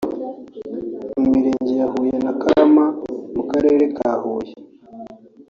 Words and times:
mu 1.19 1.25
mirenge 1.33 1.73
ya 1.81 1.87
Huye 1.91 2.15
na 2.25 2.33
Karama 2.41 2.85
mu 3.35 3.43
karere 3.51 3.83
ka 3.97 4.11
Huye 4.21 4.53